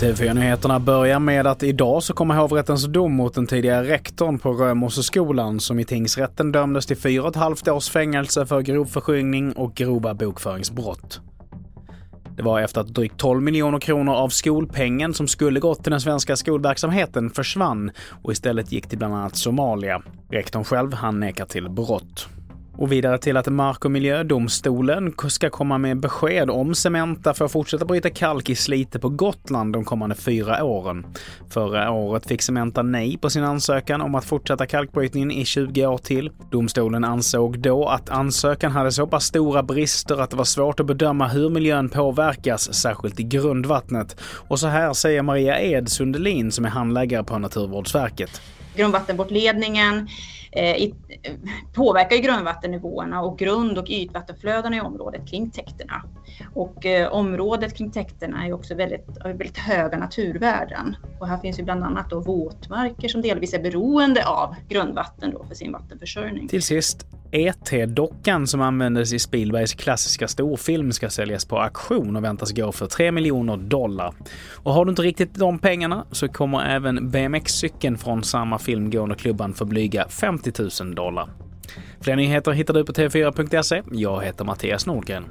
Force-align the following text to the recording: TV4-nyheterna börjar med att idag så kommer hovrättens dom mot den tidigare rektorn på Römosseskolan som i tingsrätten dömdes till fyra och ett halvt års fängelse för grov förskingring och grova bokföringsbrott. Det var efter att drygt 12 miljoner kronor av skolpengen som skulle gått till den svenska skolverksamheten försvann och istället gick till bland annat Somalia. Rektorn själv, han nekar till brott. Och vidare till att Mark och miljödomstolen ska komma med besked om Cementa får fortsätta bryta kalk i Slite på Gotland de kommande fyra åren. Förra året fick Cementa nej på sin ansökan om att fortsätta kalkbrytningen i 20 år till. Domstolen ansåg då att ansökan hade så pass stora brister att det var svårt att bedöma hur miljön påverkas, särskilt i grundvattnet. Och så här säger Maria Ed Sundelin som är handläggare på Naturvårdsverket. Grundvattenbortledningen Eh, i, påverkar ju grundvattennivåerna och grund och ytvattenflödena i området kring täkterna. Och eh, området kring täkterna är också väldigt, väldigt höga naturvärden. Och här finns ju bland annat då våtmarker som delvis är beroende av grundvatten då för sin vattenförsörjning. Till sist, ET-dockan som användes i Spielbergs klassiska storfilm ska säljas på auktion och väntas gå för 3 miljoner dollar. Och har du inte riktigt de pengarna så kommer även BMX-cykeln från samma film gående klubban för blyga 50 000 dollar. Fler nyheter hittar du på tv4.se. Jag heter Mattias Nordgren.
TV4-nyheterna 0.00 0.80
börjar 0.80 1.18
med 1.18 1.46
att 1.46 1.62
idag 1.62 2.02
så 2.02 2.14
kommer 2.14 2.34
hovrättens 2.34 2.84
dom 2.84 3.12
mot 3.12 3.34
den 3.34 3.46
tidigare 3.46 3.88
rektorn 3.88 4.38
på 4.38 4.52
Römosseskolan 4.52 5.60
som 5.60 5.78
i 5.78 5.84
tingsrätten 5.84 6.52
dömdes 6.52 6.86
till 6.86 6.96
fyra 6.96 7.22
och 7.22 7.28
ett 7.28 7.36
halvt 7.36 7.68
års 7.68 7.88
fängelse 7.88 8.46
för 8.46 8.60
grov 8.60 8.84
förskingring 8.84 9.52
och 9.52 9.74
grova 9.74 10.14
bokföringsbrott. 10.14 11.20
Det 12.36 12.42
var 12.42 12.60
efter 12.60 12.80
att 12.80 12.94
drygt 12.94 13.16
12 13.16 13.42
miljoner 13.42 13.78
kronor 13.78 14.14
av 14.14 14.28
skolpengen 14.28 15.14
som 15.14 15.28
skulle 15.28 15.60
gått 15.60 15.82
till 15.82 15.90
den 15.90 16.00
svenska 16.00 16.36
skolverksamheten 16.36 17.30
försvann 17.30 17.90
och 18.22 18.32
istället 18.32 18.72
gick 18.72 18.86
till 18.86 18.98
bland 18.98 19.14
annat 19.14 19.36
Somalia. 19.36 20.02
Rektorn 20.30 20.64
själv, 20.64 20.92
han 20.92 21.20
nekar 21.20 21.46
till 21.46 21.70
brott. 21.70 22.28
Och 22.76 22.92
vidare 22.92 23.18
till 23.18 23.36
att 23.36 23.48
Mark 23.48 23.84
och 23.84 23.90
miljödomstolen 23.90 25.14
ska 25.28 25.50
komma 25.50 25.78
med 25.78 26.00
besked 26.00 26.50
om 26.50 26.74
Cementa 26.74 27.34
får 27.34 27.48
fortsätta 27.48 27.84
bryta 27.84 28.10
kalk 28.10 28.50
i 28.50 28.54
Slite 28.54 28.98
på 28.98 29.08
Gotland 29.08 29.72
de 29.72 29.84
kommande 29.84 30.14
fyra 30.14 30.64
åren. 30.64 31.06
Förra 31.50 31.90
året 31.90 32.26
fick 32.26 32.42
Cementa 32.42 32.82
nej 32.82 33.18
på 33.18 33.30
sin 33.30 33.44
ansökan 33.44 34.00
om 34.00 34.14
att 34.14 34.24
fortsätta 34.24 34.66
kalkbrytningen 34.66 35.30
i 35.30 35.44
20 35.44 35.86
år 35.86 35.98
till. 35.98 36.30
Domstolen 36.50 37.04
ansåg 37.04 37.58
då 37.58 37.88
att 37.88 38.10
ansökan 38.10 38.72
hade 38.72 38.92
så 38.92 39.06
pass 39.06 39.24
stora 39.24 39.62
brister 39.62 40.20
att 40.20 40.30
det 40.30 40.36
var 40.36 40.44
svårt 40.44 40.80
att 40.80 40.86
bedöma 40.86 41.28
hur 41.28 41.50
miljön 41.50 41.88
påverkas, 41.88 42.74
särskilt 42.74 43.20
i 43.20 43.22
grundvattnet. 43.22 44.20
Och 44.48 44.60
så 44.60 44.66
här 44.66 44.92
säger 44.92 45.22
Maria 45.22 45.60
Ed 45.60 45.88
Sundelin 45.88 46.52
som 46.52 46.64
är 46.64 46.68
handläggare 46.68 47.24
på 47.24 47.38
Naturvårdsverket. 47.38 48.40
Grundvattenbortledningen 48.74 50.08
Eh, 50.56 50.76
i, 50.76 50.94
påverkar 51.72 52.16
ju 52.16 52.22
grundvattennivåerna 52.22 53.22
och 53.22 53.38
grund 53.38 53.78
och 53.78 53.86
ytvattenflödena 53.88 54.76
i 54.76 54.80
området 54.80 55.28
kring 55.30 55.50
täkterna. 55.50 56.02
Och 56.54 56.86
eh, 56.86 57.12
området 57.12 57.76
kring 57.76 57.90
täkterna 57.90 58.46
är 58.46 58.52
också 58.52 58.74
väldigt, 58.74 59.06
väldigt 59.24 59.58
höga 59.58 59.98
naturvärden. 59.98 60.96
Och 61.20 61.28
här 61.28 61.38
finns 61.38 61.58
ju 61.58 61.62
bland 61.62 61.84
annat 61.84 62.10
då 62.10 62.20
våtmarker 62.20 63.08
som 63.08 63.22
delvis 63.22 63.54
är 63.54 63.62
beroende 63.62 64.26
av 64.26 64.54
grundvatten 64.68 65.30
då 65.30 65.44
för 65.44 65.54
sin 65.54 65.72
vattenförsörjning. 65.72 66.48
Till 66.48 66.62
sist, 66.62 67.06
ET-dockan 67.34 68.46
som 68.46 68.60
användes 68.60 69.12
i 69.12 69.18
Spielbergs 69.18 69.74
klassiska 69.74 70.28
storfilm 70.28 70.92
ska 70.92 71.10
säljas 71.10 71.44
på 71.44 71.58
auktion 71.58 72.16
och 72.16 72.24
väntas 72.24 72.52
gå 72.52 72.72
för 72.72 72.86
3 72.86 73.12
miljoner 73.12 73.56
dollar. 73.56 74.14
Och 74.52 74.72
har 74.72 74.84
du 74.84 74.90
inte 74.90 75.02
riktigt 75.02 75.34
de 75.34 75.58
pengarna 75.58 76.06
så 76.10 76.28
kommer 76.28 76.64
även 76.64 77.10
BMX-cykeln 77.10 77.98
från 77.98 78.22
samma 78.22 78.58
film 78.58 78.90
gående 78.90 79.14
klubban 79.14 79.54
för 79.54 79.64
blyga 79.64 80.08
50 80.08 80.52
000 80.82 80.94
dollar. 80.94 81.28
Fler 82.00 82.16
nyheter 82.16 82.52
hittar 82.52 82.74
du 82.74 82.84
på 82.84 82.92
tv4.se. 82.92 83.82
Jag 83.92 84.24
heter 84.24 84.44
Mattias 84.44 84.86
Nordgren. 84.86 85.24